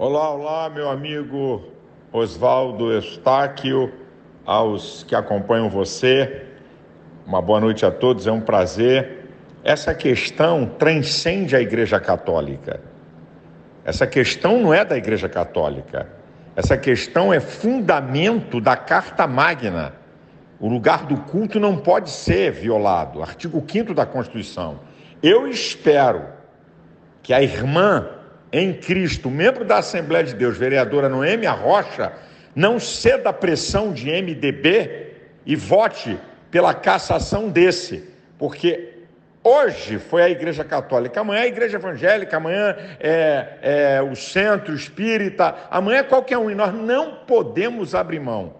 Olá, 0.00 0.30
olá, 0.30 0.70
meu 0.70 0.88
amigo 0.88 1.72
Oswaldo 2.12 2.92
Eustáquio, 2.92 3.92
aos 4.46 5.02
que 5.02 5.12
acompanham 5.12 5.68
você. 5.68 6.46
Uma 7.26 7.42
boa 7.42 7.58
noite 7.58 7.84
a 7.84 7.90
todos, 7.90 8.24
é 8.24 8.30
um 8.30 8.40
prazer. 8.40 9.28
Essa 9.64 9.92
questão 9.92 10.66
transcende 10.66 11.56
a 11.56 11.60
Igreja 11.60 11.98
Católica. 11.98 12.80
Essa 13.84 14.06
questão 14.06 14.60
não 14.60 14.72
é 14.72 14.84
da 14.84 14.96
Igreja 14.96 15.28
Católica. 15.28 16.06
Essa 16.54 16.78
questão 16.78 17.34
é 17.34 17.40
fundamento 17.40 18.60
da 18.60 18.76
Carta 18.76 19.26
Magna. 19.26 19.94
O 20.60 20.68
lugar 20.68 21.06
do 21.06 21.16
culto 21.22 21.58
não 21.58 21.76
pode 21.76 22.10
ser 22.10 22.52
violado. 22.52 23.20
Artigo 23.20 23.60
5 23.68 23.92
da 23.94 24.06
Constituição. 24.06 24.78
Eu 25.20 25.48
espero 25.48 26.24
que 27.20 27.34
a 27.34 27.42
irmã 27.42 28.17
em 28.52 28.72
Cristo, 28.72 29.30
membro 29.30 29.64
da 29.64 29.78
Assembleia 29.78 30.24
de 30.24 30.34
Deus, 30.34 30.56
vereadora 30.56 31.08
Noemi 31.08 31.46
Rocha, 31.46 32.12
não 32.54 32.78
ceda 32.78 33.30
à 33.30 33.32
pressão 33.32 33.92
de 33.92 34.10
MDB 34.10 35.12
e 35.44 35.54
vote 35.54 36.18
pela 36.50 36.74
cassação 36.74 37.48
desse, 37.48 38.08
porque 38.38 38.94
hoje 39.44 39.98
foi 39.98 40.22
a 40.22 40.30
Igreja 40.30 40.64
Católica, 40.64 41.20
amanhã 41.20 41.40
é 41.40 41.44
a 41.44 41.48
Igreja 41.48 41.76
Evangélica, 41.76 42.36
amanhã 42.36 42.76
é, 42.98 43.96
é 43.96 44.02
o 44.02 44.16
Centro 44.16 44.74
Espírita, 44.74 45.54
amanhã 45.70 45.98
é 45.98 46.02
qualquer 46.02 46.38
um, 46.38 46.50
e 46.50 46.54
nós 46.54 46.74
não 46.74 47.16
podemos 47.26 47.94
abrir 47.94 48.20
mão. 48.20 48.54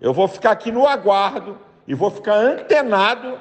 Eu 0.00 0.12
vou 0.12 0.28
ficar 0.28 0.50
aqui 0.50 0.70
no 0.70 0.86
aguardo 0.86 1.58
e 1.86 1.94
vou 1.94 2.10
ficar 2.10 2.34
antenado 2.34 3.38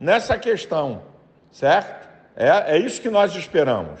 nessa 0.00 0.38
questão, 0.38 1.02
certo? 1.50 2.08
É, 2.36 2.76
é 2.76 2.78
isso 2.78 3.00
que 3.00 3.10
nós 3.10 3.34
esperamos. 3.36 4.00